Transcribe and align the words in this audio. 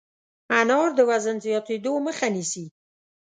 انار 0.59 0.89
د 0.97 0.99
وزن 1.09 1.37
زیاتېدو 1.45 1.93
مخه 2.05 2.27
نیسي. 2.35 2.65